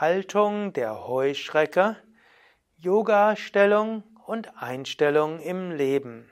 Haltung 0.00 0.72
der 0.72 1.06
Heuschrecke, 1.06 1.96
Yoga-Stellung 2.78 4.02
und 4.26 4.50
Einstellung 4.60 5.38
im 5.38 5.70
Leben. 5.70 6.30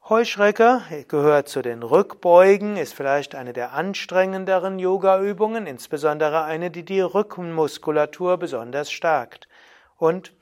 Heuschrecke 0.10 0.82
gehört 1.08 1.50
zu 1.50 1.62
den 1.62 1.84
Rückbeugen, 1.84 2.78
ist 2.78 2.96
vielleicht 2.96 3.36
eine 3.36 3.54
der 3.54 3.74
anstrengenderen 3.74 4.80
Yoga-Übungen, 4.80 5.68
insbesondere 5.68 6.46
eine, 6.46 6.72
die 6.72 6.84
die 6.84 7.02
Rückenmuskulatur 7.02 8.38
besonders 8.38 8.90
stärkt. 8.92 9.48
Und 9.98 10.34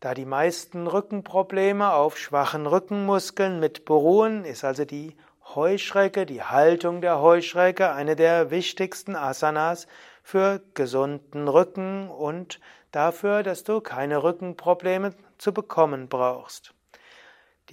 da 0.00 0.12
die 0.12 0.24
meisten 0.24 0.88
Rückenprobleme 0.88 1.92
auf 1.92 2.18
schwachen 2.18 2.66
Rückenmuskeln 2.66 3.60
mit 3.60 3.84
beruhen, 3.84 4.44
ist 4.44 4.64
also 4.64 4.84
die 4.84 5.16
Heuschrecke, 5.54 6.26
die 6.26 6.42
Haltung 6.42 7.00
der 7.00 7.20
Heuschrecke, 7.20 7.92
eine 7.92 8.16
der 8.16 8.50
wichtigsten 8.50 9.14
Asanas 9.14 9.86
für 10.24 10.60
gesunden 10.74 11.46
Rücken 11.46 12.10
und 12.10 12.58
dafür, 12.90 13.44
dass 13.44 13.62
du 13.62 13.80
keine 13.80 14.24
Rückenprobleme 14.24 15.14
zu 15.38 15.54
bekommen 15.54 16.08
brauchst. 16.08 16.74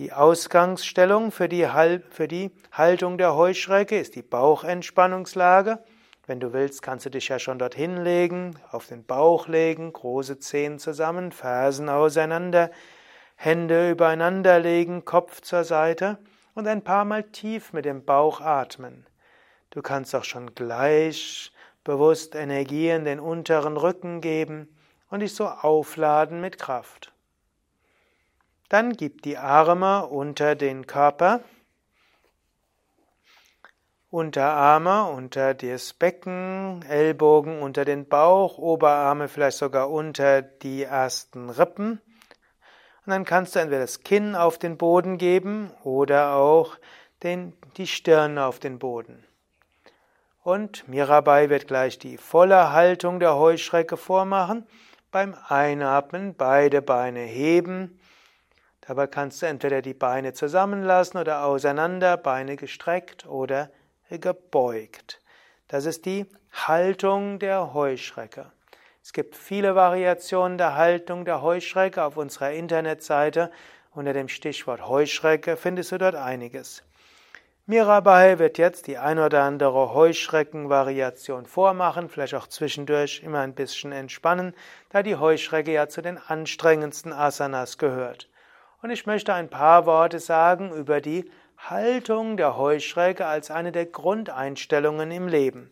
Die 0.01 0.13
Ausgangsstellung 0.13 1.31
für 1.31 1.47
die, 1.47 1.67
für 2.09 2.27
die 2.27 2.49
Haltung 2.71 3.19
der 3.19 3.35
Heuschrecke 3.35 3.99
ist 3.99 4.15
die 4.15 4.23
Bauchentspannungslage. 4.23 5.77
Wenn 6.25 6.39
du 6.39 6.53
willst, 6.53 6.81
kannst 6.81 7.05
du 7.05 7.11
dich 7.11 7.27
ja 7.27 7.37
schon 7.37 7.59
dorthin 7.59 8.03
legen, 8.03 8.55
auf 8.71 8.87
den 8.87 9.05
Bauch 9.05 9.47
legen, 9.47 9.93
große 9.93 10.39
Zehen 10.39 10.79
zusammen, 10.79 11.31
Fersen 11.31 11.87
auseinander, 11.87 12.71
Hände 13.35 13.91
übereinander 13.91 14.59
legen, 14.59 15.05
Kopf 15.05 15.41
zur 15.41 15.65
Seite 15.65 16.17
und 16.55 16.67
ein 16.67 16.83
paar 16.83 17.05
Mal 17.05 17.21
tief 17.21 17.71
mit 17.71 17.85
dem 17.85 18.03
Bauch 18.03 18.41
atmen. 18.41 19.05
Du 19.69 19.83
kannst 19.83 20.15
auch 20.15 20.23
schon 20.23 20.55
gleich 20.55 21.51
bewusst 21.83 22.33
Energie 22.33 22.89
in 22.89 23.05
den 23.05 23.19
unteren 23.19 23.77
Rücken 23.77 24.19
geben 24.19 24.75
und 25.11 25.19
dich 25.19 25.35
so 25.35 25.47
aufladen 25.47 26.41
mit 26.41 26.57
Kraft. 26.57 27.13
Dann 28.71 28.93
gib 28.93 29.21
die 29.23 29.37
Arme 29.37 30.07
unter 30.07 30.55
den 30.55 30.87
Körper, 30.87 31.41
Unterarme 34.09 35.09
unter 35.09 35.53
das 35.53 35.91
Becken, 35.91 36.81
Ellbogen 36.87 37.61
unter 37.61 37.83
den 37.83 38.07
Bauch, 38.07 38.57
Oberarme 38.57 39.27
vielleicht 39.27 39.57
sogar 39.57 39.91
unter 39.91 40.41
die 40.41 40.83
ersten 40.83 41.49
Rippen. 41.49 41.99
Und 43.05 43.09
dann 43.09 43.25
kannst 43.25 43.55
du 43.55 43.59
entweder 43.59 43.81
das 43.81 44.03
Kinn 44.03 44.37
auf 44.37 44.57
den 44.57 44.77
Boden 44.77 45.17
geben 45.17 45.71
oder 45.83 46.35
auch 46.35 46.77
den, 47.23 47.51
die 47.75 47.87
Stirn 47.87 48.37
auf 48.37 48.59
den 48.59 48.79
Boden. 48.79 49.25
Und 50.43 50.87
Mirabai 50.87 51.49
wird 51.49 51.67
gleich 51.67 51.99
die 51.99 52.15
volle 52.15 52.71
Haltung 52.71 53.19
der 53.19 53.35
Heuschrecke 53.35 53.97
vormachen. 53.97 54.65
Beim 55.11 55.35
Einatmen 55.49 56.35
beide 56.35 56.81
Beine 56.81 57.19
heben, 57.19 57.99
Dabei 58.81 59.07
kannst 59.07 59.41
du 59.41 59.45
entweder 59.45 59.81
die 59.81 59.93
Beine 59.93 60.33
zusammenlassen 60.33 61.19
oder 61.19 61.45
auseinander, 61.45 62.17
Beine 62.17 62.55
gestreckt 62.55 63.27
oder 63.27 63.69
gebeugt. 64.09 65.21
Das 65.67 65.85
ist 65.85 66.05
die 66.05 66.25
Haltung 66.51 67.39
der 67.39 67.73
Heuschrecke. 67.73 68.51
Es 69.03 69.13
gibt 69.13 69.35
viele 69.35 69.75
Variationen 69.75 70.57
der 70.57 70.75
Haltung 70.75 71.25
der 71.25 71.41
Heuschrecke 71.41 72.03
auf 72.03 72.17
unserer 72.17 72.51
Internetseite. 72.51 73.51
Unter 73.93 74.13
dem 74.13 74.27
Stichwort 74.27 74.87
Heuschrecke 74.87 75.57
findest 75.57 75.91
du 75.91 75.97
dort 75.97 76.15
einiges. 76.15 76.83
Mirabai 77.67 78.39
wird 78.39 78.57
jetzt 78.57 78.87
die 78.87 78.97
ein 78.97 79.19
oder 79.19 79.43
andere 79.43 79.93
Heuschreckenvariation 79.93 81.45
vormachen, 81.45 82.09
vielleicht 82.09 82.33
auch 82.33 82.47
zwischendurch 82.47 83.21
immer 83.23 83.39
ein 83.39 83.53
bisschen 83.53 83.91
entspannen, 83.91 84.53
da 84.89 85.03
die 85.03 85.15
Heuschrecke 85.15 85.71
ja 85.71 85.87
zu 85.87 86.01
den 86.01 86.17
anstrengendsten 86.17 87.13
Asanas 87.13 87.77
gehört. 87.77 88.30
Und 88.81 88.89
ich 88.89 89.05
möchte 89.05 89.33
ein 89.33 89.49
paar 89.49 89.85
Worte 89.85 90.19
sagen 90.19 90.71
über 90.73 91.01
die 91.01 91.29
Haltung 91.57 92.35
der 92.35 92.57
Heuschrecke 92.57 93.27
als 93.27 93.51
eine 93.51 93.71
der 93.71 93.85
Grundeinstellungen 93.85 95.11
im 95.11 95.27
Leben. 95.27 95.71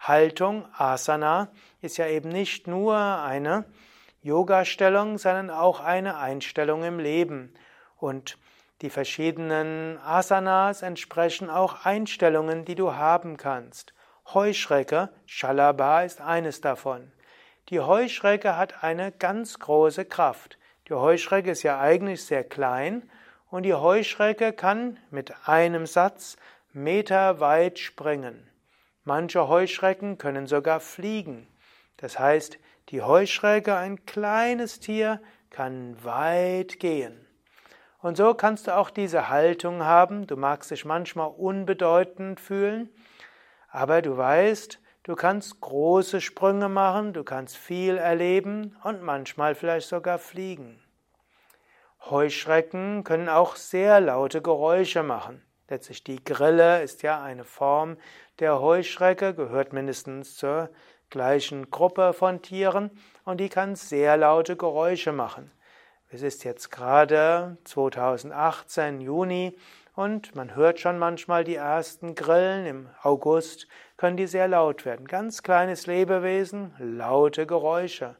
Haltung, 0.00 0.66
Asana, 0.76 1.48
ist 1.82 1.98
ja 1.98 2.06
eben 2.06 2.30
nicht 2.30 2.66
nur 2.66 2.96
eine 2.96 3.66
Yoga-Stellung, 4.22 5.18
sondern 5.18 5.50
auch 5.50 5.80
eine 5.80 6.16
Einstellung 6.16 6.82
im 6.82 6.98
Leben. 6.98 7.52
Und 7.98 8.38
die 8.80 8.90
verschiedenen 8.90 9.98
Asanas 9.98 10.82
entsprechen 10.82 11.50
auch 11.50 11.84
Einstellungen, 11.84 12.64
die 12.64 12.74
du 12.74 12.94
haben 12.94 13.36
kannst. 13.36 13.92
Heuschrecke, 14.32 15.10
Shalaba, 15.26 16.02
ist 16.02 16.20
eines 16.20 16.62
davon. 16.62 17.12
Die 17.68 17.80
Heuschrecke 17.80 18.56
hat 18.56 18.82
eine 18.82 19.12
ganz 19.12 19.58
große 19.58 20.06
Kraft. 20.06 20.58
Die 20.88 20.94
Heuschrecke 20.94 21.50
ist 21.50 21.64
ja 21.64 21.80
eigentlich 21.80 22.24
sehr 22.24 22.44
klein 22.44 23.10
und 23.50 23.64
die 23.64 23.74
Heuschrecke 23.74 24.52
kann 24.52 24.98
mit 25.10 25.34
einem 25.48 25.86
Satz 25.86 26.36
meterweit 26.72 27.78
springen. 27.80 28.48
Manche 29.02 29.48
Heuschrecken 29.48 30.16
können 30.16 30.46
sogar 30.46 30.78
fliegen. 30.78 31.48
Das 31.96 32.18
heißt, 32.18 32.58
die 32.90 33.02
Heuschrecke, 33.02 33.74
ein 33.74 34.04
kleines 34.06 34.78
Tier, 34.78 35.20
kann 35.50 35.96
weit 36.04 36.78
gehen. 36.78 37.26
Und 38.00 38.16
so 38.16 38.34
kannst 38.34 38.68
du 38.68 38.76
auch 38.76 38.90
diese 38.90 39.28
Haltung 39.28 39.82
haben. 39.82 40.28
Du 40.28 40.36
magst 40.36 40.70
dich 40.70 40.84
manchmal 40.84 41.32
unbedeutend 41.36 42.38
fühlen, 42.38 42.90
aber 43.70 44.02
du 44.02 44.16
weißt, 44.16 44.78
Du 45.06 45.14
kannst 45.14 45.60
große 45.60 46.20
Sprünge 46.20 46.68
machen, 46.68 47.12
du 47.12 47.22
kannst 47.22 47.56
viel 47.56 47.96
erleben 47.96 48.76
und 48.82 49.02
manchmal 49.02 49.54
vielleicht 49.54 49.86
sogar 49.86 50.18
fliegen. 50.18 50.82
Heuschrecken 52.10 53.04
können 53.04 53.28
auch 53.28 53.54
sehr 53.54 54.00
laute 54.00 54.42
Geräusche 54.42 55.04
machen. 55.04 55.40
Letztlich 55.68 56.02
die 56.02 56.24
Grille 56.24 56.82
ist 56.82 57.04
ja 57.04 57.22
eine 57.22 57.44
Form 57.44 57.98
der 58.40 58.60
Heuschrecke, 58.60 59.32
gehört 59.32 59.72
mindestens 59.72 60.34
zur 60.34 60.70
gleichen 61.08 61.70
Gruppe 61.70 62.12
von 62.12 62.42
Tieren 62.42 62.90
und 63.24 63.38
die 63.38 63.48
kann 63.48 63.76
sehr 63.76 64.16
laute 64.16 64.56
Geräusche 64.56 65.12
machen. 65.12 65.52
Es 66.10 66.22
ist 66.22 66.42
jetzt 66.42 66.72
gerade 66.72 67.58
2018 67.62 69.00
Juni 69.00 69.56
und 69.96 70.34
man 70.34 70.54
hört 70.54 70.78
schon 70.78 70.98
manchmal 70.98 71.42
die 71.42 71.56
ersten 71.56 72.14
Grillen. 72.14 72.66
Im 72.66 72.90
August 73.02 73.66
können 73.96 74.18
die 74.18 74.26
sehr 74.26 74.46
laut 74.46 74.84
werden. 74.84 75.08
Ganz 75.08 75.42
kleines 75.42 75.86
Lebewesen, 75.86 76.74
laute 76.78 77.46
Geräusche. 77.46 78.14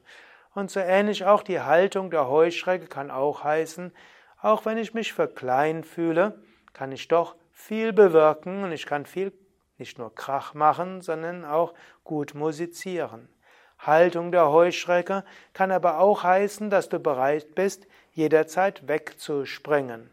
Und 0.55 0.71
so 0.71 0.79
ähnlich 0.79 1.23
auch 1.25 1.43
die 1.43 1.61
Haltung 1.61 2.09
der 2.09 2.27
Heuschrecke 2.27 2.87
kann 2.87 3.11
auch 3.11 3.43
heißen, 3.43 3.93
auch 4.41 4.65
wenn 4.65 4.79
ich 4.79 4.95
mich 4.95 5.13
für 5.13 5.27
klein 5.27 5.83
fühle, 5.83 6.41
kann 6.73 6.91
ich 6.91 7.07
doch 7.07 7.35
viel 7.51 7.93
bewirken 7.93 8.63
und 8.63 8.71
ich 8.71 8.87
kann 8.87 9.05
viel 9.05 9.31
nicht 9.77 9.99
nur 9.99 10.13
Krach 10.15 10.55
machen, 10.55 11.01
sondern 11.01 11.45
auch 11.45 11.75
gut 12.03 12.33
musizieren. 12.33 13.29
Haltung 13.77 14.31
der 14.31 14.49
Heuschrecke 14.49 15.23
kann 15.53 15.71
aber 15.71 15.99
auch 15.99 16.23
heißen, 16.23 16.71
dass 16.71 16.89
du 16.89 16.97
bereit 16.97 17.53
bist, 17.53 17.85
jederzeit 18.13 18.87
wegzuspringen. 18.87 20.09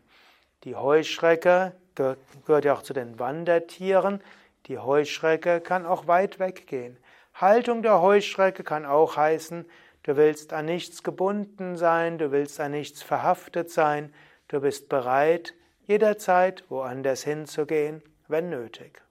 Die 0.64 0.76
Heuschrecke 0.76 1.74
gehört 1.94 2.64
ja 2.64 2.72
auch 2.72 2.80
zu 2.80 2.94
den 2.94 3.18
Wandertieren. 3.18 4.22
Die 4.64 4.78
Heuschrecke 4.78 5.60
kann 5.60 5.84
auch 5.84 6.06
weit 6.06 6.38
weggehen. 6.38 6.96
Haltung 7.34 7.82
der 7.82 8.00
Heuschrecke 8.00 8.64
kann 8.64 8.86
auch 8.86 9.18
heißen, 9.18 9.66
du 10.04 10.16
willst 10.16 10.54
an 10.54 10.64
nichts 10.64 11.02
gebunden 11.02 11.76
sein, 11.76 12.16
du 12.16 12.32
willst 12.32 12.60
an 12.60 12.70
nichts 12.70 13.02
verhaftet 13.02 13.70
sein, 13.70 14.14
du 14.48 14.60
bist 14.62 14.88
bereit, 14.88 15.52
jederzeit 15.82 16.64
woanders 16.70 17.24
hinzugehen, 17.24 18.02
wenn 18.28 18.48
nötig. 18.48 19.02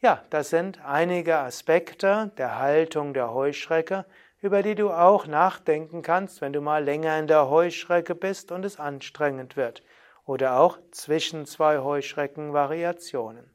Ja, 0.00 0.22
das 0.30 0.50
sind 0.50 0.84
einige 0.84 1.38
Aspekte 1.38 2.30
der 2.38 2.60
Haltung 2.60 3.12
der 3.12 3.34
Heuschrecke, 3.34 4.04
über 4.40 4.62
die 4.62 4.76
du 4.76 4.90
auch 4.90 5.26
nachdenken 5.26 6.02
kannst, 6.02 6.40
wenn 6.40 6.52
du 6.52 6.60
mal 6.60 6.84
länger 6.84 7.18
in 7.18 7.26
der 7.26 7.48
Heuschrecke 7.48 8.14
bist 8.14 8.52
und 8.52 8.64
es 8.64 8.78
anstrengend 8.78 9.56
wird 9.56 9.82
oder 10.26 10.58
auch 10.58 10.78
zwischen 10.90 11.46
zwei 11.46 11.78
Heuschreckenvariationen. 11.78 13.50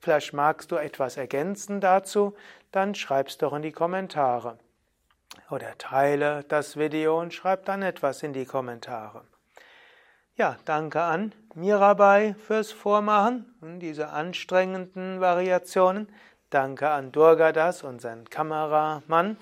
Vielleicht 0.00 0.32
magst 0.32 0.70
du 0.70 0.76
etwas 0.76 1.16
ergänzen 1.16 1.80
dazu, 1.80 2.34
dann 2.72 2.94
schreib's 2.94 3.38
doch 3.38 3.52
in 3.52 3.62
die 3.62 3.72
Kommentare. 3.72 4.58
Oder 5.50 5.76
teile 5.78 6.44
das 6.44 6.76
Video 6.76 7.20
und 7.20 7.32
schreib 7.32 7.64
dann 7.64 7.82
etwas 7.82 8.22
in 8.22 8.32
die 8.32 8.44
Kommentare. 8.44 9.22
Ja, 10.36 10.56
danke 10.64 11.00
an 11.00 11.32
Mirabai 11.54 12.34
fürs 12.44 12.72
Vormachen 12.72 13.54
und 13.60 13.78
diese 13.78 14.08
anstrengenden 14.08 15.20
Variationen. 15.20 16.08
Danke 16.50 16.90
an 16.90 17.12
Durgadas, 17.12 17.82
unseren 17.82 18.28
Kameramann. 18.28 19.36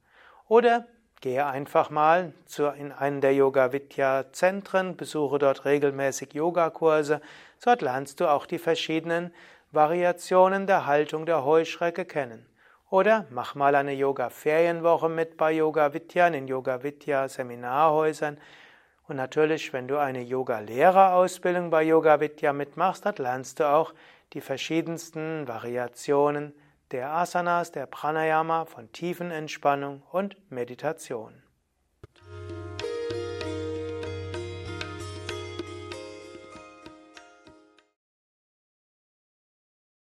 Oder 0.47 0.85
Gehe 1.21 1.45
einfach 1.45 1.89
mal 1.89 2.33
zu, 2.45 2.67
in 2.67 2.91
einen 2.91 3.21
der 3.21 3.33
Yoga 3.33 3.71
Vidya 3.71 4.25
Zentren, 4.33 4.97
besuche 4.97 5.39
dort 5.39 5.63
regelmäßig 5.63 6.33
Yogakurse. 6.33 7.21
Dort 7.63 7.81
lernst 7.81 8.19
du 8.19 8.27
auch 8.27 8.45
die 8.45 8.59
verschiedenen 8.59 9.33
Variationen 9.71 10.67
der 10.67 10.85
Haltung 10.85 11.25
der 11.25 11.45
Heuschrecke 11.45 12.03
kennen. 12.03 12.45
Oder 12.93 13.25
mach 13.31 13.55
mal 13.55 13.73
eine 13.73 13.93
Yoga 13.93 14.29
Ferienwoche 14.29 15.09
mit 15.09 15.35
bei 15.35 15.51
Yoga 15.53 15.95
Vidya 15.95 16.27
in 16.27 16.47
Yoga 16.47 16.83
Vidya 16.83 17.27
Seminarhäusern. 17.27 18.37
Und 19.07 19.15
natürlich, 19.15 19.73
wenn 19.73 19.87
du 19.87 19.97
eine 19.97 20.21
Yoga 20.21 20.59
Lehrerausbildung 20.59 21.71
bei 21.71 21.81
Yoga 21.81 22.19
Vidya 22.19 22.53
mitmachst, 22.53 23.03
dann 23.03 23.15
lernst 23.15 23.59
du 23.59 23.67
auch 23.67 23.95
die 24.33 24.41
verschiedensten 24.41 25.47
Variationen 25.47 26.53
der 26.91 27.09
Asanas, 27.09 27.71
der 27.71 27.87
Pranayama, 27.87 28.65
von 28.65 28.91
Tiefenentspannung 28.91 30.03
und 30.11 30.37
Meditation. 30.51 31.33